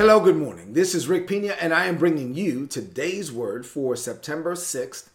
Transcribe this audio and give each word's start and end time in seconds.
Hello, 0.00 0.18
good 0.18 0.38
morning. 0.38 0.72
This 0.72 0.94
is 0.94 1.08
Rick 1.08 1.28
Pina, 1.28 1.48
and 1.60 1.74
I 1.74 1.84
am 1.84 1.98
bringing 1.98 2.32
you 2.32 2.66
today's 2.66 3.30
word 3.30 3.66
for 3.66 3.94
September 3.94 4.54
6th, 4.54 5.10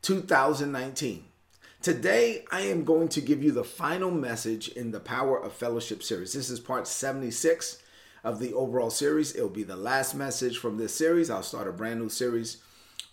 2019. 0.00 1.24
Today, 1.82 2.46
I 2.50 2.62
am 2.62 2.84
going 2.84 3.08
to 3.08 3.20
give 3.20 3.42
you 3.42 3.52
the 3.52 3.62
final 3.62 4.10
message 4.10 4.68
in 4.68 4.90
the 4.90 5.00
Power 5.00 5.36
of 5.38 5.52
Fellowship 5.52 6.02
series. 6.02 6.32
This 6.32 6.48
is 6.48 6.60
part 6.60 6.88
76 6.88 7.82
of 8.24 8.38
the 8.38 8.54
overall 8.54 8.88
series. 8.88 9.36
It'll 9.36 9.50
be 9.50 9.64
the 9.64 9.76
last 9.76 10.14
message 10.14 10.56
from 10.56 10.78
this 10.78 10.94
series. 10.94 11.28
I'll 11.28 11.42
start 11.42 11.68
a 11.68 11.70
brand 11.72 12.00
new 12.00 12.08
series 12.08 12.56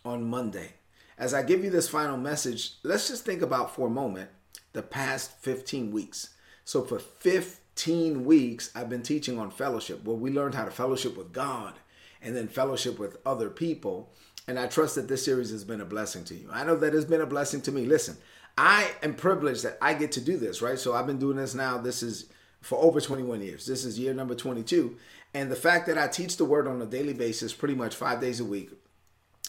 on 0.05 0.23
Monday. 0.23 0.76
As 1.17 1.34
I 1.34 1.44
give 1.44 1.66
you 1.66 1.70
this 1.70 1.90
final 1.90 2.16
message, 2.16 2.76
let's 2.81 3.09
just 3.09 3.26
think 3.26 3.41
about 3.41 3.76
for 3.76 3.88
a 3.88 3.91
moment 3.91 4.30
the 4.72 4.84
past 4.84 5.38
15 5.41 5.91
weeks. 5.91 6.30
So, 6.63 6.81
for 6.81 6.98
15 6.98 7.59
15 7.80 8.26
weeks, 8.26 8.72
I've 8.76 8.90
been 8.90 9.04
teaching 9.04 9.40
on 9.40 9.52
fellowship, 9.52 10.04
where 10.04 10.17
we 10.17 10.31
learned 10.31 10.54
how 10.54 10.66
to 10.66 10.72
fellowship 10.72 11.16
with 11.16 11.31
God 11.31 11.76
and 12.21 12.35
then 12.35 12.49
fellowship 12.49 12.99
with 12.99 13.16
other 13.26 13.49
people. 13.49 14.12
And 14.49 14.59
I 14.59 14.67
trust 14.67 14.95
that 14.95 15.08
this 15.08 15.23
series 15.23 15.49
has 15.52 15.63
been 15.63 15.80
a 15.80 15.85
blessing 15.85 16.26
to 16.26 16.35
you. 16.35 16.49
I 16.52 16.66
know 16.66 16.76
that 16.76 16.94
it's 16.94 17.05
been 17.05 17.21
a 17.21 17.26
blessing 17.26 17.62
to 17.62 17.71
me. 17.71 17.85
Listen, 17.85 18.18
I 18.57 18.91
am 19.02 19.13
privileged 19.13 19.63
that 19.63 19.77
I 19.81 19.94
get 19.94 20.12
to 20.13 20.21
do 20.21 20.35
this, 20.35 20.62
right? 20.62 20.77
So 20.77 20.94
I've 20.94 21.07
been 21.07 21.20
doing 21.20 21.38
this 21.38 21.55
now. 21.55 21.77
This 21.77 22.04
is 22.04 22.26
for 22.59 22.77
over 22.80 22.99
21 22.99 23.41
years. 23.41 23.66
This 23.66 23.85
is 23.85 23.98
year 23.98 24.13
number 24.13 24.35
22. 24.35 24.98
And 25.34 25.49
the 25.49 25.55
fact 25.55 25.88
that 25.88 25.98
I 25.98 26.09
teach 26.09 26.35
the 26.35 26.43
word 26.43 26.68
on 26.68 26.82
a 26.82 26.85
daily 26.85 27.13
basis, 27.13 27.54
pretty 27.54 27.76
much 27.76 27.96
five 27.96 28.20
days 28.20 28.41
a 28.41 28.46
week, 28.46 28.71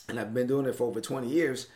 and 0.08 0.20
I've 0.20 0.33
been 0.33 0.47
doing 0.47 0.66
it 0.66 0.77
for 0.77 0.84
over 0.84 1.00
20 1.00 1.27
years, 1.27 1.66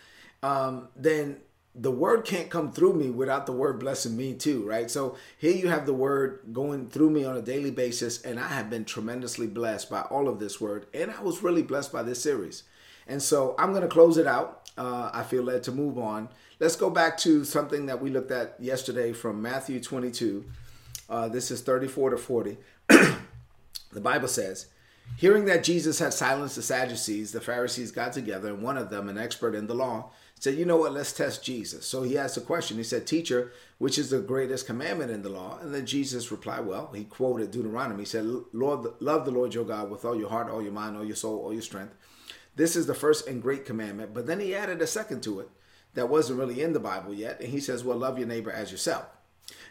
um, 0.45 0.87
then 0.95 1.39
the 1.75 1.91
word 1.91 2.25
can't 2.25 2.51
come 2.51 2.71
through 2.71 2.95
me 2.95 3.11
without 3.11 3.47
the 3.47 3.53
word 3.53 3.81
blessing 3.81 4.17
me 4.17 4.35
too, 4.35 4.65
right? 4.65 4.89
So 4.91 5.17
here 5.37 5.55
you 5.55 5.69
have 5.69 5.87
the 5.87 5.95
word 5.95 6.41
going 6.53 6.89
through 6.89 7.11
me 7.11 7.25
on 7.25 7.37
a 7.37 7.43
daily 7.43 7.73
basis, 7.73 8.23
and 8.23 8.39
I 8.39 8.49
have 8.49 8.71
been 8.71 8.85
tremendously 8.85 9.49
blessed 9.49 9.91
by 9.91 10.03
all 10.03 10.29
of 10.29 10.39
this 10.39 10.61
word, 10.61 10.87
and 10.95 11.11
I 11.11 11.21
was 11.21 11.43
really 11.43 11.63
blessed 11.63 11.93
by 11.93 12.05
this 12.05 12.23
series. 12.23 12.63
And 13.09 13.21
so 13.21 13.55
I'm 13.59 13.71
going 13.71 13.83
to 13.83 13.89
close 13.89 14.17
it 14.19 14.27
out. 14.27 14.71
Uh, 14.79 15.11
I 15.13 15.25
feel 15.25 15.43
led 15.43 15.65
to 15.65 15.73
move 15.73 15.99
on. 15.99 16.29
Let's 16.61 16.77
go 16.77 16.91
back 16.91 17.19
to 17.19 17.45
something 17.45 17.87
that 17.87 18.01
we 18.01 18.11
looked 18.11 18.31
at 18.31 18.57
yesterday 18.61 19.13
from 19.13 19.43
Matthew 19.43 19.81
22. 19.81 20.45
Uh, 21.09 21.29
this 21.29 21.51
is 21.51 21.61
34 21.61 22.11
to 22.11 22.17
40. 22.17 22.57
the 22.89 24.01
Bible 24.01 24.29
says, 24.29 24.69
Hearing 25.17 25.45
that 25.47 25.65
Jesus 25.65 25.99
had 25.99 26.15
silenced 26.15 26.57
the 26.57 26.63
Sadducees, 26.63 27.33
the 27.33 27.41
Pharisees 27.41 27.93
got 27.93 28.13
together, 28.13 28.49
and 28.49 28.63
one 28.63 28.79
of 28.79 28.91
them, 28.91 29.09
an 29.09 29.19
expert 29.19 29.55
in 29.55 29.67
the 29.67 29.75
law, 29.75 30.11
said, 30.39 30.57
You 30.57 30.65
know 30.65 30.77
what? 30.77 30.93
Let's 30.93 31.13
test 31.13 31.45
Jesus. 31.45 31.87
So 31.87 32.03
he 32.03 32.19
asked 32.19 32.37
a 32.37 32.43
question. 32.43 32.77
He 32.77 32.85
said, 32.85 33.07
Teacher, 33.07 33.53
which 33.79 33.99
is 33.99 34.11
the 34.11 34.21
greatest 34.21 34.67
commandment 34.67 35.11
in 35.11 35.23
the 35.23 35.29
law? 35.29 35.59
And 35.61 35.75
then 35.75 35.87
Jesus 35.87 36.31
replied, 36.31 36.67
Well, 36.67 36.91
he 36.95 37.05
quoted 37.05 37.51
Deuteronomy. 37.51 38.03
He 38.03 38.07
said, 38.07 38.27
Lord, 38.53 38.87
love 39.01 39.25
the 39.25 39.31
Lord 39.31 39.55
your 39.55 39.65
God 39.65 39.91
with 39.91 40.05
all 40.05 40.17
your 40.17 40.31
heart, 40.31 40.51
all 40.51 40.63
your 40.63 40.73
mind, 40.73 40.97
all 40.97 41.05
your 41.05 41.17
soul, 41.17 41.39
all 41.39 41.53
your 41.53 41.63
strength. 41.63 41.95
This 42.57 42.77
is 42.77 42.87
the 42.87 42.95
first 42.95 43.27
and 43.27 43.43
great 43.43 43.65
commandment. 43.65 44.15
But 44.15 44.27
then 44.27 44.41
he 44.41 44.55
added 44.55 44.81
a 44.81 44.87
second 44.87 45.23
to 45.25 45.41
it 45.41 45.49
that 45.95 46.09
wasn't 46.09 46.39
really 46.39 46.63
in 46.63 46.73
the 46.73 46.81
Bible 46.81 47.15
yet. 47.15 47.41
And 47.41 47.51
he 47.51 47.61
says, 47.61 47.85
Well, 47.85 47.99
love 47.99 48.19
your 48.19 48.29
neighbor 48.29 48.53
as 48.53 48.71
yourself. 48.71 49.07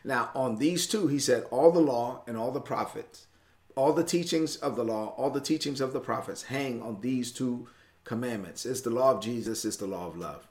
Now, 0.03 0.31
on 0.35 0.57
these 0.57 0.87
two, 0.87 1.07
he 1.07 1.19
said, 1.19 1.45
All 1.51 1.71
the 1.71 1.79
law 1.79 2.23
and 2.27 2.37
all 2.37 2.51
the 2.51 2.61
prophets 2.61 3.27
all 3.75 3.93
the 3.93 4.03
teachings 4.03 4.55
of 4.57 4.75
the 4.75 4.83
law, 4.83 5.13
all 5.17 5.29
the 5.29 5.41
teachings 5.41 5.81
of 5.81 5.93
the 5.93 5.99
prophets 5.99 6.43
hang 6.43 6.81
on 6.81 7.01
these 7.01 7.31
two 7.31 7.67
commandments. 8.03 8.65
It's 8.65 8.81
the 8.81 8.89
law 8.89 9.11
of 9.11 9.21
Jesus, 9.21 9.65
it's 9.65 9.77
the 9.77 9.87
law 9.87 10.07
of 10.07 10.17
love. 10.17 10.47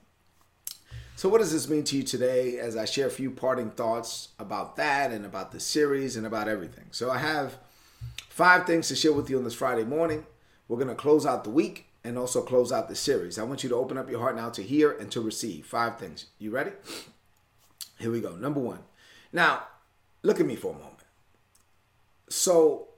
So, 1.15 1.29
what 1.29 1.39
does 1.39 1.53
this 1.53 1.69
mean 1.69 1.85
to 1.85 1.97
you 1.97 2.03
today 2.03 2.59
as 2.59 2.77
I 2.77 2.85
share 2.85 3.07
a 3.07 3.11
few 3.11 3.31
parting 3.31 3.71
thoughts 3.71 4.29
about 4.39 4.77
that 4.77 5.13
and 5.13 5.25
about 5.25 5.53
the 5.53 5.61
series 5.61 6.17
and 6.17 6.27
about 6.27 6.49
everything? 6.49 6.87
So, 6.91 7.11
I 7.11 7.19
have 7.19 7.59
five 8.29 8.67
things 8.67 8.89
to 8.89 8.97
share 8.97 9.13
with 9.13 9.29
you 9.29 9.39
on 9.39 9.45
this 9.45 9.55
Friday 9.55 9.85
morning. 9.85 10.27
We're 10.69 10.79
going 10.79 10.89
to 10.89 10.95
close 10.95 11.27
out 11.27 11.45
the 11.45 11.51
week 11.51 11.87
and 12.03 12.19
also 12.19 12.43
close 12.43 12.73
out 12.73 12.89
the 12.89 12.97
series. 12.97 13.39
I 13.39 13.45
want 13.45 13.63
you 13.63 13.69
to 13.69 13.77
open 13.77 13.99
up 13.99 14.11
your 14.11 14.21
heart 14.21 14.37
now 14.37 14.51
to 14.51 14.63
hear 14.63 14.91
and 14.91 15.11
to 15.13 15.21
receive. 15.21 15.67
Five 15.67 15.99
things. 15.99 16.27
You 16.39 16.51
ready? 16.51 16.73
Here 17.99 18.11
we 18.11 18.21
go. 18.21 18.35
Number 18.35 18.61
one. 18.61 18.81
Now, 19.33 19.65
look 20.23 20.41
at 20.41 20.47
me 20.47 20.57
for 20.57 20.69
a 20.69 20.79
moment. 20.79 20.97
So, 22.29 22.89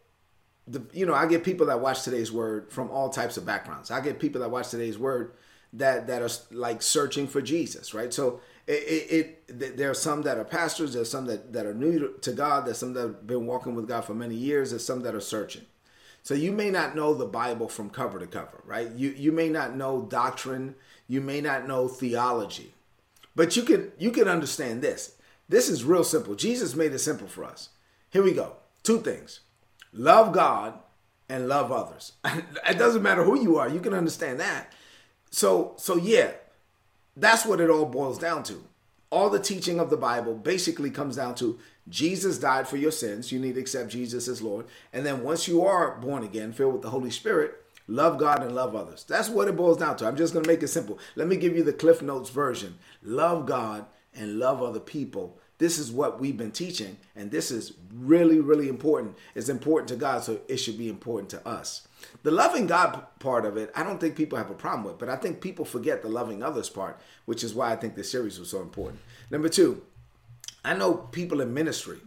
the 0.67 0.83
you 0.95 1.05
know 1.05 1.15
I 1.15 1.27
get 1.27 1.45
people 1.45 1.67
that 1.67 1.81
watch 1.81 2.05
today's 2.05 2.33
word 2.33 2.73
from 2.73 2.91
all 2.91 3.11
types 3.11 3.37
of 3.37 3.45
backgrounds. 3.45 3.91
I 3.91 4.01
get 4.01 4.19
people 4.19 4.41
that 4.41 4.51
watch 4.51 4.71
today's 4.71 4.99
word 4.99 5.33
that 5.75 6.07
that 6.07 6.23
are 6.23 6.31
like 6.51 6.83
searching 6.83 7.27
for 7.27 7.43
Jesus, 7.43 7.95
right? 7.95 8.13
So 8.13 8.41
it, 8.67 8.73
it, 8.73 9.45
it 9.49 9.77
there 9.77 9.91
are 9.91 9.95
some 9.95 10.23
that 10.23 10.39
are 10.39 10.45
pastors, 10.45 10.95
there's 10.95 11.11
some 11.11 11.27
that 11.27 11.53
that 11.53 11.67
are 11.67 11.75
new 11.75 12.15
to 12.21 12.33
God, 12.33 12.67
there's 12.67 12.79
some 12.79 12.95
that 12.95 13.01
have 13.01 13.27
been 13.27 13.47
walking 13.47 13.75
with 13.75 13.89
God 13.89 14.05
for 14.05 14.15
many 14.15 14.37
years, 14.37 14.71
there's 14.71 14.85
some 14.85 15.03
that 15.03 15.15
are 15.15 15.21
searching. 15.21 15.67
So 16.23 16.33
you 16.33 16.53
may 16.53 16.71
not 16.71 16.97
know 16.97 17.13
the 17.13 17.27
Bible 17.27 17.69
from 17.69 17.91
cover 17.91 18.19
to 18.19 18.27
cover, 18.27 18.63
right? 18.65 18.91
You 18.93 19.11
you 19.11 19.33
may 19.33 19.49
not 19.49 19.77
know 19.77 20.03
doctrine, 20.03 20.75
you 21.07 21.21
may 21.21 21.41
not 21.41 21.69
know 21.69 21.89
theology. 21.89 22.73
But 23.37 23.57
you 23.57 23.63
can 23.63 23.93
you 23.99 24.11
can 24.11 24.29
understand 24.29 24.81
this. 24.81 25.17
This 25.49 25.69
is 25.69 25.85
real 25.85 26.05
simple. 26.05 26.35
Jesus 26.35 26.75
made 26.75 26.93
it 26.93 27.01
simple 27.01 27.29
for 27.29 27.45
us. 27.45 27.71
Here 28.11 28.23
we 28.23 28.33
go. 28.33 28.55
Two 28.83 29.01
things 29.01 29.41
love 29.93 30.33
God 30.33 30.79
and 31.29 31.49
love 31.49 31.73
others. 31.73 32.13
it 32.25 32.79
doesn't 32.79 33.03
matter 33.03 33.25
who 33.25 33.41
you 33.41 33.59
are, 33.59 33.69
you 33.69 33.81
can 33.81 33.95
understand 33.95 34.41
that. 34.41 34.73
So 35.35 35.75
so 35.77 35.97
yeah, 35.97 36.31
that's 37.17 37.45
what 37.45 37.61
it 37.61 37.69
all 37.69 37.87
boils 37.87 38.19
down 38.19 38.45
to. 38.45 38.63
All 39.11 39.29
the 39.29 39.41
teaching 39.41 39.81
of 39.81 39.91
the 39.91 39.97
Bible 39.97 40.35
basically 40.35 40.91
comes 40.91 41.17
down 41.17 41.35
to 41.37 41.59
Jesus 41.89 42.39
died 42.39 42.69
for 42.69 42.77
your 42.77 42.93
sins. 42.93 43.33
You 43.33 43.41
need 43.41 43.57
to 43.57 43.61
accept 43.61 43.91
Jesus 43.91 44.29
as 44.29 44.41
Lord. 44.41 44.67
And 44.93 45.05
then 45.05 45.25
once 45.25 45.49
you 45.49 45.65
are 45.65 45.97
born 45.99 46.23
again, 46.23 46.53
filled 46.53 46.75
with 46.75 46.83
the 46.83 46.91
Holy 46.91 47.11
Spirit, 47.11 47.57
love 47.89 48.17
God 48.17 48.45
and 48.45 48.55
love 48.55 48.77
others. 48.77 49.05
That's 49.09 49.29
what 49.29 49.49
it 49.49 49.57
boils 49.57 49.79
down 49.79 49.97
to. 49.97 50.07
I'm 50.07 50.17
just 50.17 50.33
going 50.33 50.45
to 50.45 50.51
make 50.51 50.63
it 50.63 50.69
simple. 50.69 51.01
Let 51.17 51.27
me 51.27 51.37
give 51.37 51.57
you 51.57 51.65
the 51.65 51.73
Cliff 51.73 52.01
Notes 52.01 52.31
version. 52.31 52.79
Love 53.03 53.45
God 53.45 53.87
and 54.15 54.39
love 54.39 54.63
other 54.63 54.81
people 54.81 55.37
this 55.65 55.79
is 55.79 55.91
what 55.91 56.21
we've 56.21 56.37
been 56.37 56.51
teaching, 56.51 56.99
and 57.17 57.31
this 57.31 57.51
is 57.51 57.73
really, 57.95 58.39
really 58.39 58.69
important. 58.69 59.17
It's 59.35 59.49
important 59.49 59.89
to 59.89 59.97
God, 59.97 60.23
so 60.23 60.43
it 60.47 60.59
should 60.59 60.77
be 60.77 60.91
important 60.91 61.31
to 61.31 61.49
us. 61.49 61.89
The 62.23 62.31
loving 62.31 62.67
God 62.67 63.07
part 63.19 63.47
of 63.47 63.57
it, 63.57 63.73
I 63.75 63.83
don't 63.83 63.99
think 63.99 64.15
people 64.15 64.37
have 64.37 64.51
a 64.51 64.55
problem 64.55 64.85
with, 64.85 64.99
but 64.99 65.09
I 65.09 65.17
think 65.17 65.41
people 65.41 65.65
forget 65.65 66.03
the 66.03 66.11
loving 66.11 66.43
others 66.43 66.69
part, 66.69 67.01
which 67.25 67.43
is 67.43 67.55
why 67.55 67.73
I 67.73 67.77
think 67.77 67.95
this 67.95 68.11
series 68.11 68.39
was 68.39 68.51
so 68.51 68.61
important. 68.61 69.01
Number 69.31 69.49
two, 69.49 69.83
I 70.63 70.75
know 70.75 70.97
people 70.97 71.41
in 71.41 71.55
ministry, 71.55 72.01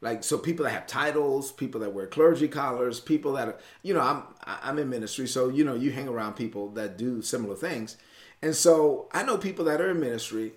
like 0.00 0.24
so 0.24 0.38
people 0.38 0.64
that 0.64 0.72
have 0.72 0.86
titles, 0.86 1.52
people 1.52 1.82
that 1.82 1.92
wear 1.92 2.06
clergy 2.06 2.48
collars, 2.48 2.98
people 2.98 3.34
that 3.34 3.48
are, 3.48 3.58
you 3.82 3.92
know, 3.92 4.00
I'm 4.00 4.22
I'm 4.46 4.78
in 4.78 4.88
ministry, 4.88 5.28
so 5.28 5.50
you 5.50 5.64
know, 5.64 5.74
you 5.74 5.92
hang 5.92 6.08
around 6.08 6.32
people 6.32 6.70
that 6.70 6.96
do 6.96 7.20
similar 7.20 7.56
things. 7.56 7.98
And 8.40 8.56
so 8.56 9.10
I 9.12 9.22
know 9.22 9.36
people 9.36 9.66
that 9.66 9.82
are 9.82 9.90
in 9.90 10.00
ministry 10.00 10.54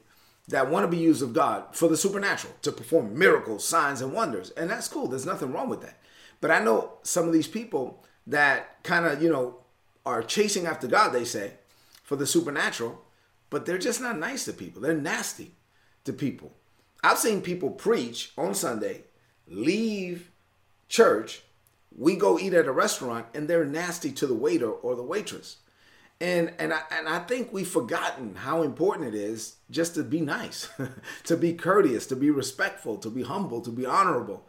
that 0.47 0.69
want 0.69 0.83
to 0.83 0.95
be 0.95 1.01
used 1.01 1.23
of 1.23 1.33
God 1.33 1.75
for 1.75 1.87
the 1.87 1.97
supernatural 1.97 2.53
to 2.61 2.71
perform 2.71 3.17
miracles, 3.17 3.67
signs, 3.67 4.01
and 4.01 4.13
wonders. 4.13 4.51
And 4.51 4.69
that's 4.69 4.87
cool. 4.87 5.07
There's 5.07 5.25
nothing 5.25 5.51
wrong 5.51 5.69
with 5.69 5.81
that. 5.81 5.99
But 6.39 6.51
I 6.51 6.63
know 6.63 6.93
some 7.03 7.27
of 7.27 7.33
these 7.33 7.47
people 7.47 8.03
that 8.27 8.83
kind 8.83 9.05
of, 9.05 9.21
you 9.21 9.29
know, 9.29 9.57
are 10.05 10.21
chasing 10.21 10.67
after 10.67 10.87
God, 10.87 11.09
they 11.09 11.25
say, 11.25 11.53
for 12.03 12.15
the 12.15 12.27
supernatural, 12.27 13.01
but 13.49 13.65
they're 13.65 13.77
just 13.79 14.01
not 14.01 14.19
nice 14.19 14.45
to 14.45 14.53
people. 14.53 14.81
They're 14.81 14.93
nasty 14.93 15.53
to 16.03 16.13
people. 16.13 16.53
I've 17.03 17.17
seen 17.17 17.41
people 17.41 17.71
preach 17.71 18.31
on 18.37 18.53
Sunday, 18.53 19.05
leave 19.47 20.31
church, 20.87 21.41
we 21.97 22.15
go 22.15 22.37
eat 22.37 22.53
at 22.53 22.67
a 22.67 22.71
restaurant, 22.71 23.27
and 23.33 23.47
they're 23.47 23.65
nasty 23.65 24.11
to 24.11 24.27
the 24.27 24.33
waiter 24.35 24.69
or 24.69 24.95
the 24.95 25.03
waitress 25.03 25.57
and 26.21 26.53
and 26.59 26.73
I, 26.73 26.81
and 26.91 27.09
I 27.09 27.19
think 27.19 27.51
we've 27.51 27.67
forgotten 27.67 28.35
how 28.35 28.63
important 28.63 29.13
it 29.13 29.15
is 29.15 29.57
just 29.69 29.95
to 29.95 30.03
be 30.03 30.21
nice, 30.21 30.69
to 31.25 31.35
be 31.35 31.53
courteous, 31.53 32.05
to 32.07 32.15
be 32.15 32.29
respectful, 32.29 32.97
to 32.97 33.09
be 33.09 33.23
humble, 33.23 33.61
to 33.61 33.71
be 33.71 33.85
honorable. 33.85 34.45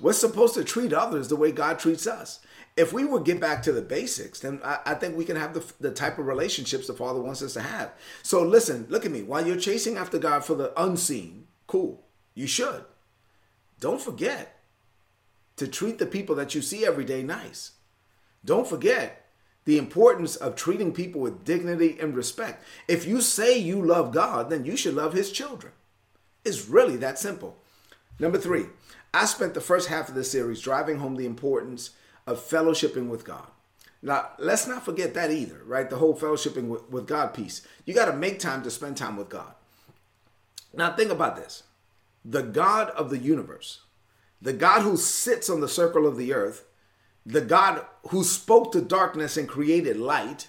We're 0.00 0.12
supposed 0.12 0.54
to 0.54 0.64
treat 0.64 0.92
others 0.92 1.28
the 1.28 1.36
way 1.36 1.52
God 1.52 1.78
treats 1.78 2.06
us. 2.06 2.40
If 2.76 2.92
we 2.92 3.04
would 3.04 3.24
get 3.24 3.40
back 3.40 3.62
to 3.62 3.72
the 3.72 3.82
basics, 3.82 4.40
then 4.40 4.60
I, 4.64 4.78
I 4.86 4.94
think 4.94 5.16
we 5.16 5.24
can 5.24 5.36
have 5.36 5.54
the, 5.54 5.64
the 5.78 5.92
type 5.92 6.18
of 6.18 6.26
relationships 6.26 6.88
the 6.88 6.94
Father 6.94 7.20
wants 7.20 7.42
us 7.42 7.52
to 7.54 7.60
have. 7.60 7.92
So 8.22 8.42
listen, 8.42 8.86
look 8.88 9.04
at 9.04 9.12
me. 9.12 9.22
While 9.22 9.46
you're 9.46 9.56
chasing 9.56 9.96
after 9.96 10.18
God 10.18 10.44
for 10.44 10.56
the 10.56 10.72
unseen, 10.82 11.46
cool, 11.68 12.04
you 12.34 12.48
should. 12.48 12.84
Don't 13.78 14.00
forget 14.00 14.60
to 15.56 15.68
treat 15.68 15.98
the 15.98 16.06
people 16.06 16.34
that 16.34 16.54
you 16.54 16.62
see 16.62 16.84
every 16.84 17.04
day 17.04 17.22
nice. 17.22 17.72
Don't 18.44 18.66
forget 18.66 19.23
the 19.64 19.78
importance 19.78 20.36
of 20.36 20.56
treating 20.56 20.92
people 20.92 21.20
with 21.20 21.44
dignity 21.44 21.96
and 22.00 22.14
respect. 22.14 22.64
If 22.86 23.06
you 23.06 23.20
say 23.20 23.56
you 23.56 23.80
love 23.80 24.12
God, 24.12 24.50
then 24.50 24.64
you 24.64 24.76
should 24.76 24.94
love 24.94 25.14
his 25.14 25.32
children. 25.32 25.72
It's 26.44 26.68
really 26.68 26.96
that 26.98 27.18
simple. 27.18 27.56
Number 28.18 28.38
three, 28.38 28.66
I 29.12 29.24
spent 29.24 29.54
the 29.54 29.60
first 29.60 29.88
half 29.88 30.08
of 30.08 30.14
the 30.14 30.24
series 30.24 30.60
driving 30.60 30.98
home 30.98 31.16
the 31.16 31.26
importance 31.26 31.90
of 32.26 32.38
fellowshipping 32.38 33.08
with 33.08 33.24
God. 33.24 33.46
Now, 34.02 34.30
let's 34.38 34.66
not 34.66 34.84
forget 34.84 35.14
that 35.14 35.30
either, 35.30 35.62
right? 35.64 35.88
The 35.88 35.96
whole 35.96 36.14
fellowshipping 36.14 36.68
with, 36.68 36.90
with 36.90 37.06
God 37.06 37.32
piece. 37.32 37.62
You 37.86 37.94
got 37.94 38.06
to 38.06 38.12
make 38.12 38.38
time 38.38 38.62
to 38.62 38.70
spend 38.70 38.98
time 38.98 39.16
with 39.16 39.30
God. 39.30 39.54
Now, 40.74 40.94
think 40.94 41.10
about 41.10 41.36
this 41.36 41.62
the 42.24 42.42
God 42.42 42.90
of 42.90 43.10
the 43.10 43.18
universe, 43.18 43.80
the 44.42 44.52
God 44.52 44.82
who 44.82 44.96
sits 44.96 45.48
on 45.48 45.60
the 45.60 45.68
circle 45.68 46.06
of 46.06 46.16
the 46.16 46.34
earth, 46.34 46.64
the 47.26 47.40
God 47.40 47.84
who 48.08 48.22
spoke 48.22 48.72
to 48.72 48.80
darkness 48.80 49.36
and 49.36 49.48
created 49.48 49.96
light, 49.96 50.48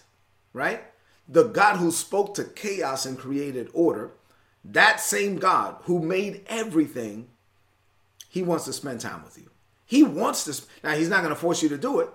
right? 0.54 0.84
The 1.28 1.46
God 1.46 1.78
who 1.78 1.92
spoke 1.92 2.36
to 2.36 2.44
chaos 2.44 3.06
and 3.06 3.18
created 3.18 3.70
order, 3.74 4.12
that 4.64 5.00
same 5.00 5.38
God 5.38 5.78
who 5.84 6.00
made 6.00 6.44
everything, 6.48 7.30
he 8.30 8.42
wants 8.42 8.66
to 8.66 8.74
spend 8.74 9.02
time 9.02 9.24
with 9.24 9.38
you. 9.38 9.50
He 9.86 10.04
wants 10.04 10.44
to. 10.46 10.66
Now, 10.84 10.96
he's 10.96 11.10
not 11.10 11.22
going 11.22 11.34
to 11.34 11.40
force 11.40 11.64
you 11.64 11.70
to 11.70 11.78
do 11.78 12.00
it 12.00 12.10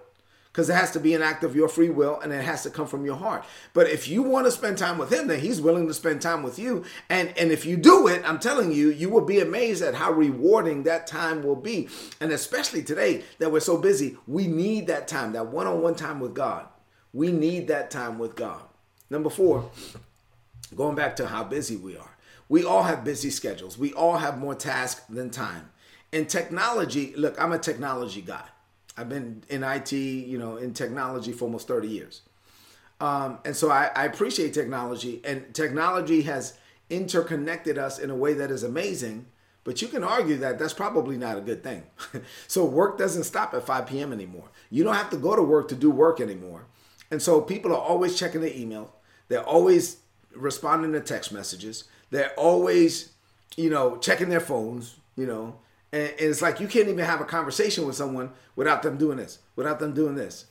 because 0.53 0.69
it 0.69 0.75
has 0.75 0.91
to 0.93 1.01
be 1.01 1.15
an 1.15 1.23
act 1.23 1.45
of 1.45 1.55
your 1.55 1.69
free 1.69 1.91
will 1.91 2.19
and 2.21 2.33
it 2.33 2.43
has 2.43 2.63
to 2.65 2.71
come 2.71 2.87
from 2.87 3.05
your 3.05 3.17
heart. 3.17 3.45
But 3.73 3.89
if 3.89 4.09
you 4.09 4.23
want 4.23 4.47
to 4.47 4.51
spend 4.51 4.79
time 4.79 4.99
with 4.99 5.13
him, 5.13 5.29
then 5.29 5.41
he's 5.41 5.61
willing 5.61 5.87
to 5.87 5.95
spend 5.95 6.21
time 6.21 6.43
with 6.43 6.59
you. 6.59 6.85
And 7.09 7.33
and 7.39 7.53
if 7.53 7.65
you 7.65 7.77
do 7.77 8.09
it, 8.09 8.23
I'm 8.29 8.39
telling 8.39 8.73
you, 8.73 8.91
you 8.91 9.09
will 9.09 9.25
be 9.25 9.41
amazed 9.41 9.83
at 9.83 9.95
how 9.95 10.13
rewarding 10.13 10.83
that 10.85 11.07
time 11.07 11.43
will 11.43 11.57
be. 11.57 11.89
And 12.21 12.33
especially 12.33 12.83
today 12.83 13.23
that 13.39 13.53
we're 13.53 13.61
so 13.61 13.77
busy, 13.77 14.17
we 14.27 14.47
need 14.47 14.89
that 14.89 15.07
time, 15.07 15.33
that 15.33 15.47
one-on-one 15.47 15.95
time 15.95 16.21
with 16.21 16.35
God. 16.35 16.67
We 17.13 17.33
need 17.33 17.69
that 17.69 17.91
time 17.91 18.19
with 18.19 18.37
God. 18.37 18.63
Number 19.09 19.31
4, 19.31 19.69
going 20.77 20.95
back 20.95 21.17
to 21.17 21.27
how 21.27 21.43
busy 21.43 21.77
we 21.77 21.97
are. 21.97 22.17
We 22.49 22.65
all 22.65 22.85
have 22.85 23.05
busy 23.05 23.31
schedules. 23.31 23.79
We 23.79 23.93
all 23.93 24.17
have 24.19 24.39
more 24.39 24.55
tasks 24.55 25.03
than 25.09 25.31
time. 25.31 25.71
And 26.13 26.29
technology, 26.29 27.13
look, 27.17 27.41
I'm 27.41 27.53
a 27.53 27.59
technology 27.59 28.23
guy. 28.23 28.45
I've 29.01 29.09
been 29.09 29.43
in 29.49 29.63
IT, 29.63 29.93
you 29.93 30.39
know, 30.39 30.57
in 30.57 30.75
technology 30.75 31.33
for 31.33 31.47
almost 31.47 31.67
30 31.67 31.89
years. 31.89 32.23
Um, 33.01 33.39
and 33.47 33.57
so 33.57 33.71
I, 33.71 33.91
I 33.97 34.05
appreciate 34.05 34.53
technology, 34.53 35.23
and 35.25 35.55
technology 35.55 36.23
has 36.23 36.59
interconnected 36.91 37.79
us 37.79 37.99
in 37.99 38.11
a 38.11 38.15
way 38.15 38.35
that 38.35 38.51
is 38.51 38.63
amazing. 38.63 39.27
But 39.65 39.81
you 39.81 39.89
can 39.89 40.05
argue 40.05 40.37
that 40.39 40.59
that's 40.59 40.75
probably 40.75 41.17
not 41.17 41.39
a 41.39 41.41
good 41.41 41.63
thing. 41.63 41.85
so 42.47 42.65
work 42.65 42.99
doesn't 42.99 43.25
stop 43.25 43.55
at 43.55 43.65
5 43.65 43.87
p.m. 43.87 44.13
anymore. 44.13 44.51
You 44.71 44.85
don't 44.85 44.95
have 44.95 45.11
to 45.11 45.17
go 45.17 45.35
to 45.35 45.43
work 45.43 45.69
to 45.69 45.75
do 45.75 45.91
work 45.91 46.21
anymore. 46.21 46.67
And 47.11 47.21
so 47.21 47.41
people 47.41 47.73
are 47.73 47.81
always 47.81 48.19
checking 48.19 48.41
their 48.41 48.55
email. 48.55 48.95
They're 49.29 49.45
always 49.45 49.99
responding 50.35 50.93
to 50.93 51.01
text 51.01 51.33
messages. 51.33 51.85
They're 52.11 52.33
always, 52.35 53.13
you 53.57 53.71
know, 53.71 53.97
checking 53.97 54.29
their 54.29 54.41
phones, 54.41 54.97
you 55.17 55.27
know, 55.27 55.57
and, 55.93 56.09
and 56.11 56.21
it's 56.21 56.43
like 56.43 56.61
you 56.61 56.69
can't 56.69 56.89
even 56.89 57.05
have 57.05 57.21
a 57.21 57.25
conversation 57.25 57.87
with 57.87 57.97
someone 57.97 58.33
without 58.57 58.83
them 58.83 58.97
doing 58.97 59.19
this, 59.19 59.39
without 59.57 59.79
them 59.79 59.95
doing 59.95 60.15
this. 60.15 60.47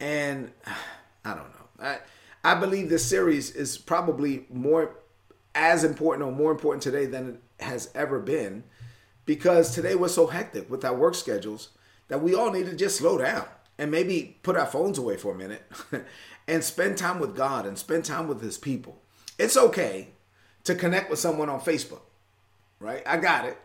And 0.00 0.52
I 1.24 1.34
don't 1.34 1.50
know. 1.50 1.66
I 1.80 1.98
I 2.44 2.54
believe 2.54 2.90
this 2.90 3.06
series 3.06 3.50
is 3.52 3.78
probably 3.78 4.44
more 4.50 4.96
as 5.54 5.82
important 5.82 6.28
or 6.28 6.32
more 6.32 6.50
important 6.50 6.82
today 6.82 7.06
than 7.06 7.40
it 7.58 7.64
has 7.64 7.90
ever 7.94 8.18
been 8.18 8.64
because 9.24 9.74
today 9.74 9.94
we're 9.94 10.08
so 10.08 10.26
hectic 10.26 10.70
with 10.70 10.84
our 10.84 10.94
work 10.94 11.14
schedules 11.14 11.70
that 12.08 12.22
we 12.22 12.34
all 12.34 12.52
need 12.52 12.66
to 12.66 12.76
just 12.76 12.98
slow 12.98 13.16
down 13.16 13.46
and 13.78 13.90
maybe 13.90 14.36
put 14.42 14.56
our 14.56 14.66
phones 14.66 14.98
away 14.98 15.16
for 15.16 15.32
a 15.32 15.38
minute 15.38 15.62
and 16.48 16.62
spend 16.62 16.98
time 16.98 17.18
with 17.18 17.34
God 17.34 17.64
and 17.64 17.78
spend 17.78 18.04
time 18.04 18.28
with 18.28 18.42
his 18.42 18.58
people. 18.58 19.00
It's 19.38 19.56
okay 19.56 20.08
to 20.64 20.74
connect 20.74 21.08
with 21.10 21.18
someone 21.18 21.48
on 21.48 21.60
Facebook, 21.60 22.02
right? 22.78 23.02
I 23.06 23.16
got 23.16 23.46
it. 23.46 23.56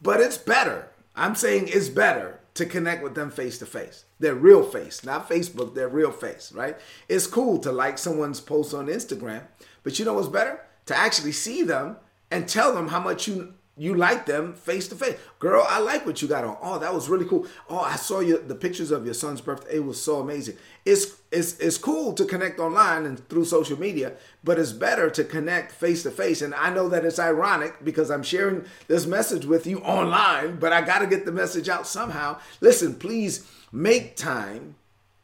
But 0.00 0.20
it's 0.20 0.38
better. 0.38 0.88
I'm 1.14 1.34
saying 1.34 1.68
it's 1.68 1.88
better 1.88 2.40
to 2.54 2.66
connect 2.66 3.02
with 3.02 3.14
them 3.14 3.30
face 3.30 3.58
to 3.58 3.66
face. 3.66 4.04
Their 4.18 4.34
real 4.34 4.62
face, 4.62 5.04
not 5.04 5.28
Facebook, 5.28 5.74
their 5.74 5.88
real 5.88 6.10
face, 6.10 6.52
right? 6.52 6.76
It's 7.08 7.26
cool 7.26 7.58
to 7.60 7.72
like 7.72 7.98
someone's 7.98 8.40
post 8.40 8.74
on 8.74 8.86
Instagram, 8.86 9.42
but 9.82 9.98
you 9.98 10.04
know 10.04 10.14
what's 10.14 10.28
better? 10.28 10.60
To 10.86 10.96
actually 10.96 11.32
see 11.32 11.62
them 11.62 11.96
and 12.30 12.48
tell 12.48 12.74
them 12.74 12.88
how 12.88 13.00
much 13.00 13.28
you 13.28 13.54
you 13.78 13.94
like 13.94 14.24
them 14.24 14.54
face 14.54 14.88
to 14.88 14.94
face. 14.94 15.18
Girl, 15.38 15.64
I 15.68 15.80
like 15.80 16.06
what 16.06 16.22
you 16.22 16.28
got 16.28 16.44
on. 16.44 16.56
Oh, 16.62 16.78
that 16.78 16.94
was 16.94 17.10
really 17.10 17.26
cool. 17.26 17.46
Oh, 17.68 17.78
I 17.78 17.96
saw 17.96 18.20
you 18.20 18.38
the 18.38 18.54
pictures 18.54 18.90
of 18.90 19.04
your 19.04 19.12
son's 19.12 19.42
birthday. 19.42 19.76
It 19.76 19.84
was 19.84 20.02
so 20.02 20.20
amazing. 20.20 20.56
It's 20.86 21.16
it's 21.30 21.58
it's 21.58 21.76
cool 21.76 22.14
to 22.14 22.24
connect 22.24 22.58
online 22.58 23.04
and 23.04 23.28
through 23.28 23.44
social 23.44 23.78
media, 23.78 24.14
but 24.42 24.58
it's 24.58 24.72
better 24.72 25.10
to 25.10 25.24
connect 25.24 25.72
face 25.72 26.02
to 26.04 26.10
face. 26.10 26.40
And 26.40 26.54
I 26.54 26.70
know 26.70 26.88
that 26.88 27.04
it's 27.04 27.18
ironic 27.18 27.84
because 27.84 28.10
I'm 28.10 28.22
sharing 28.22 28.64
this 28.88 29.04
message 29.04 29.44
with 29.44 29.66
you 29.66 29.80
online, 29.80 30.56
but 30.56 30.72
I 30.72 30.80
got 30.80 31.00
to 31.00 31.06
get 31.06 31.26
the 31.26 31.32
message 31.32 31.68
out 31.68 31.86
somehow. 31.86 32.38
Listen, 32.62 32.94
please 32.94 33.46
make 33.70 34.16
time 34.16 34.76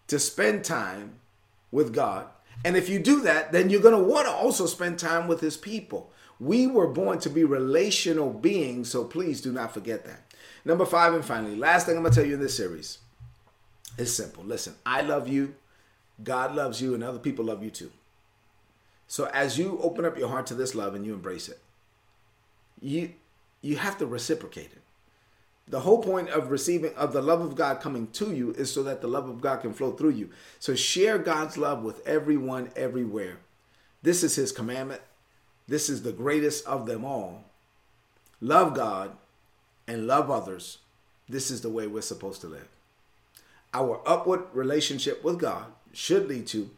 to 0.08 0.18
spend 0.18 0.62
time 0.62 1.14
with 1.70 1.94
God. 1.94 2.26
And 2.64 2.76
if 2.76 2.88
you 2.88 2.98
do 2.98 3.22
that, 3.22 3.50
then 3.50 3.70
you're 3.70 3.80
going 3.80 3.96
to 3.96 4.08
want 4.08 4.26
to 4.26 4.32
also 4.32 4.66
spend 4.66 4.98
time 4.98 5.26
with 5.26 5.40
his 5.40 5.56
people. 5.56 6.10
We 6.42 6.66
were 6.66 6.88
born 6.88 7.20
to 7.20 7.30
be 7.30 7.44
relational 7.44 8.32
beings, 8.32 8.90
so 8.90 9.04
please 9.04 9.40
do 9.40 9.52
not 9.52 9.72
forget 9.72 10.04
that. 10.06 10.22
Number 10.64 10.84
five, 10.84 11.14
and 11.14 11.24
finally, 11.24 11.54
last 11.54 11.86
thing 11.86 11.96
I'm 11.96 12.02
to 12.02 12.10
tell 12.10 12.26
you 12.26 12.34
in 12.34 12.40
this 12.40 12.56
series 12.56 12.98
is 13.96 14.14
simple. 14.16 14.42
Listen, 14.42 14.74
I 14.84 15.02
love 15.02 15.28
you, 15.28 15.54
God 16.24 16.56
loves 16.56 16.82
you, 16.82 16.94
and 16.94 17.04
other 17.04 17.20
people 17.20 17.44
love 17.44 17.62
you 17.62 17.70
too. 17.70 17.92
So 19.06 19.26
as 19.26 19.56
you 19.56 19.78
open 19.82 20.04
up 20.04 20.18
your 20.18 20.28
heart 20.28 20.46
to 20.46 20.54
this 20.54 20.74
love 20.74 20.96
and 20.96 21.06
you 21.06 21.14
embrace 21.14 21.48
it, 21.48 21.60
you 22.80 23.12
you 23.60 23.76
have 23.76 23.96
to 23.98 24.06
reciprocate 24.06 24.72
it. 24.72 24.82
The 25.68 25.80
whole 25.80 26.02
point 26.02 26.30
of 26.30 26.50
receiving 26.50 26.92
of 26.96 27.12
the 27.12 27.22
love 27.22 27.40
of 27.40 27.54
God 27.54 27.80
coming 27.80 28.08
to 28.14 28.34
you 28.34 28.50
is 28.54 28.72
so 28.72 28.82
that 28.82 29.00
the 29.00 29.06
love 29.06 29.28
of 29.28 29.40
God 29.40 29.60
can 29.60 29.72
flow 29.72 29.92
through 29.92 30.10
you. 30.10 30.30
So 30.58 30.74
share 30.74 31.18
God's 31.18 31.56
love 31.56 31.84
with 31.84 32.04
everyone 32.04 32.70
everywhere. 32.74 33.38
This 34.02 34.24
is 34.24 34.34
his 34.34 34.50
commandment. 34.50 35.02
This 35.68 35.88
is 35.88 36.02
the 36.02 36.12
greatest 36.12 36.66
of 36.66 36.86
them 36.86 37.04
all. 37.04 37.44
Love 38.40 38.74
God 38.74 39.12
and 39.86 40.06
love 40.06 40.30
others. 40.30 40.78
This 41.28 41.50
is 41.50 41.60
the 41.60 41.70
way 41.70 41.86
we're 41.86 42.02
supposed 42.02 42.40
to 42.42 42.48
live. 42.48 42.68
Our 43.72 44.00
upward 44.04 44.44
relationship 44.52 45.24
with 45.24 45.38
God 45.38 45.66
should 45.92 46.28
lead 46.28 46.46
to 46.48 46.70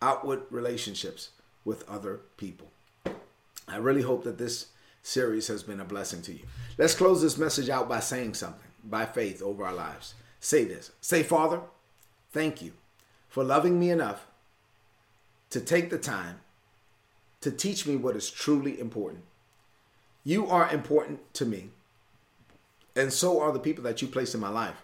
outward 0.00 0.42
relationships 0.50 1.30
with 1.64 1.88
other 1.88 2.20
people. 2.36 2.68
I 3.68 3.76
really 3.76 4.02
hope 4.02 4.24
that 4.24 4.38
this 4.38 4.66
series 5.02 5.46
has 5.48 5.62
been 5.62 5.80
a 5.80 5.84
blessing 5.84 6.22
to 6.22 6.32
you. 6.32 6.44
Let's 6.76 6.94
close 6.94 7.22
this 7.22 7.38
message 7.38 7.68
out 7.68 7.88
by 7.88 8.00
saying 8.00 8.34
something 8.34 8.68
by 8.84 9.06
faith 9.06 9.42
over 9.42 9.64
our 9.64 9.72
lives. 9.72 10.14
Say 10.40 10.64
this 10.64 10.90
Say, 11.00 11.22
Father, 11.22 11.60
thank 12.32 12.60
you 12.60 12.72
for 13.28 13.44
loving 13.44 13.78
me 13.78 13.90
enough 13.90 14.26
to 15.50 15.60
take 15.60 15.90
the 15.90 15.98
time 15.98 16.40
to 17.42 17.50
teach 17.50 17.86
me 17.86 17.96
what 17.96 18.16
is 18.16 18.30
truly 18.30 18.80
important. 18.80 19.24
You 20.24 20.46
are 20.48 20.72
important 20.72 21.34
to 21.34 21.44
me, 21.44 21.70
and 22.96 23.12
so 23.12 23.40
are 23.40 23.52
the 23.52 23.58
people 23.58 23.84
that 23.84 24.00
you 24.00 24.08
place 24.08 24.34
in 24.34 24.40
my 24.40 24.48
life. 24.48 24.82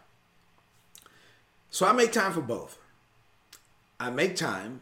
So 1.70 1.86
I 1.86 1.92
make 1.92 2.12
time 2.12 2.32
for 2.32 2.40
both. 2.40 2.78
I 4.00 4.10
make 4.10 4.36
time 4.36 4.80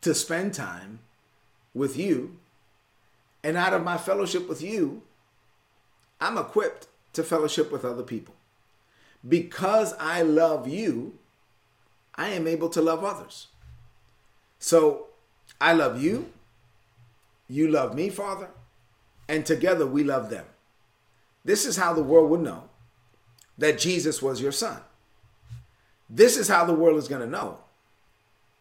to 0.00 0.14
spend 0.14 0.54
time 0.54 1.00
with 1.74 1.96
you, 1.96 2.38
and 3.44 3.56
out 3.56 3.74
of 3.74 3.84
my 3.84 3.98
fellowship 3.98 4.48
with 4.48 4.62
you, 4.62 5.02
I'm 6.20 6.38
equipped 6.38 6.86
to 7.12 7.22
fellowship 7.22 7.70
with 7.70 7.84
other 7.84 8.02
people. 8.02 8.34
Because 9.28 9.94
I 10.00 10.22
love 10.22 10.66
you, 10.66 11.18
I 12.14 12.28
am 12.28 12.46
able 12.46 12.68
to 12.70 12.80
love 12.80 13.04
others. 13.04 13.48
So 14.58 15.08
I 15.60 15.74
love 15.74 16.02
you 16.02 16.32
you 17.52 17.68
love 17.68 17.94
me, 17.94 18.08
Father, 18.08 18.48
and 19.28 19.44
together 19.44 19.86
we 19.86 20.02
love 20.02 20.30
them. 20.30 20.46
This 21.44 21.66
is 21.66 21.76
how 21.76 21.92
the 21.92 22.02
world 22.02 22.30
would 22.30 22.40
know 22.40 22.64
that 23.58 23.78
Jesus 23.78 24.22
was 24.22 24.40
your 24.40 24.52
son. 24.52 24.80
This 26.08 26.38
is 26.38 26.48
how 26.48 26.64
the 26.64 26.72
world 26.72 26.96
is 26.96 27.08
going 27.08 27.20
to 27.20 27.26
know 27.26 27.58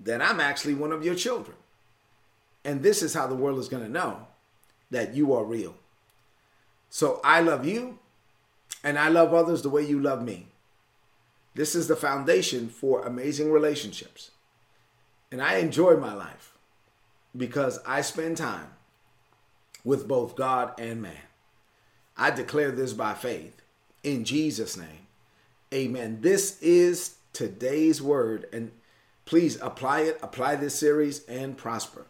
that 0.01 0.21
I'm 0.21 0.41
actually 0.41 0.73
one 0.73 0.91
of 0.91 1.05
your 1.05 1.15
children. 1.15 1.55
And 2.65 2.83
this 2.83 3.01
is 3.01 3.13
how 3.13 3.27
the 3.27 3.35
world 3.35 3.59
is 3.59 3.69
going 3.69 3.83
to 3.83 3.89
know 3.89 4.27
that 4.89 5.15
you 5.15 5.33
are 5.33 5.45
real. 5.45 5.75
So 6.89 7.21
I 7.23 7.39
love 7.39 7.65
you 7.65 7.97
and 8.83 8.99
I 8.99 9.07
love 9.07 9.33
others 9.33 9.61
the 9.61 9.69
way 9.69 9.85
you 9.85 10.01
love 10.01 10.21
me. 10.21 10.47
This 11.55 11.75
is 11.75 11.87
the 11.87 11.95
foundation 11.95 12.67
for 12.67 13.05
amazing 13.05 13.53
relationships. 13.53 14.31
And 15.31 15.41
I 15.41 15.57
enjoy 15.57 15.95
my 15.95 16.13
life 16.13 16.57
because 17.35 17.79
I 17.87 18.01
spend 18.01 18.35
time 18.35 18.67
with 19.83 20.07
both 20.07 20.35
God 20.35 20.73
and 20.79 21.01
man. 21.01 21.15
I 22.17 22.31
declare 22.31 22.71
this 22.71 22.93
by 22.93 23.13
faith 23.13 23.61
in 24.03 24.23
Jesus' 24.23 24.77
name. 24.77 25.07
Amen. 25.73 26.19
This 26.21 26.61
is 26.61 27.15
today's 27.33 28.01
word, 28.01 28.47
and 28.51 28.71
please 29.25 29.59
apply 29.61 30.01
it, 30.01 30.19
apply 30.21 30.55
this 30.55 30.75
series, 30.75 31.25
and 31.25 31.57
prosper. 31.57 32.05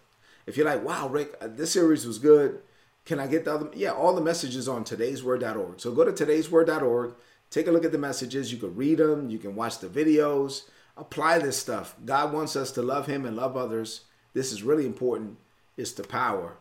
If 0.46 0.58
you're 0.58 0.66
like, 0.66 0.84
wow, 0.84 1.08
Rick, 1.08 1.36
uh, 1.40 1.48
this 1.48 1.72
series 1.72 2.06
was 2.06 2.18
good. 2.18 2.62
Can 3.06 3.20
I 3.20 3.28
get 3.28 3.46
the 3.46 3.54
other? 3.54 3.70
Yeah, 3.76 3.92
all 3.92 4.16
the 4.16 4.22
messages 4.22 4.68
on 4.68 4.84
today'sword.org. 4.84 5.80
So 5.80 5.92
go 5.92 6.04
to 6.04 6.12
today'sword.org, 6.12 7.14
take 7.50 7.68
a 7.68 7.72
look 7.72 7.86
at 7.86 7.92
the 7.92 7.98
messages. 7.98 8.52
You 8.52 8.58
can 8.58 8.76
read 8.76 8.98
them, 8.98 9.30
you 9.30 9.38
can 9.38 9.56
watch 9.56 9.80
the 9.80 9.88
videos, 9.88 10.64
apply 10.98 11.40
this 11.40 11.58
stuff. 11.58 11.96
God 12.04 12.34
wants 12.34 12.56
us 12.56 12.72
to 12.72 12.82
love 12.82 13.08
Him 13.08 13.26
and 13.26 13.36
love 13.36 13.56
others. 13.56 14.02
This 14.34 14.52
is 14.52 14.64
really 14.64 14.86
important. 14.86 15.38
It's 15.78 15.92
the 15.92 16.04
power 16.04 16.58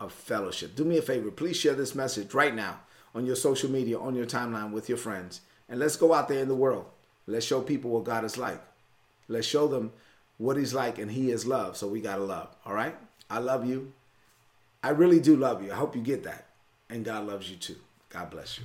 of 0.00 0.12
fellowship. 0.12 0.74
Do 0.74 0.84
me 0.84 0.98
a 0.98 1.02
favor, 1.02 1.30
please 1.30 1.56
share 1.56 1.74
this 1.74 1.94
message 1.94 2.34
right 2.34 2.54
now 2.54 2.80
on 3.14 3.26
your 3.26 3.36
social 3.36 3.70
media, 3.70 3.98
on 3.98 4.14
your 4.14 4.26
timeline 4.26 4.72
with 4.72 4.88
your 4.88 4.98
friends. 4.98 5.40
And 5.68 5.78
let's 5.78 5.96
go 5.96 6.12
out 6.12 6.28
there 6.28 6.40
in 6.40 6.48
the 6.48 6.54
world 6.54 6.86
Let's 7.26 7.46
show 7.46 7.60
people 7.60 7.90
what 7.90 8.04
God 8.04 8.24
is 8.24 8.36
like. 8.36 8.60
Let's 9.28 9.46
show 9.46 9.66
them 9.66 9.92
what 10.38 10.56
He's 10.56 10.74
like, 10.74 10.98
and 10.98 11.10
He 11.10 11.30
is 11.30 11.46
love. 11.46 11.76
So 11.76 11.88
we 11.88 12.00
got 12.00 12.16
to 12.16 12.24
love. 12.24 12.54
All 12.66 12.74
right? 12.74 12.94
I 13.30 13.38
love 13.38 13.66
you. 13.66 13.92
I 14.82 14.90
really 14.90 15.20
do 15.20 15.36
love 15.36 15.62
you. 15.62 15.72
I 15.72 15.76
hope 15.76 15.96
you 15.96 16.02
get 16.02 16.24
that. 16.24 16.46
And 16.90 17.04
God 17.04 17.26
loves 17.26 17.50
you 17.50 17.56
too. 17.56 17.76
God 18.10 18.30
bless 18.30 18.58
you. 18.58 18.64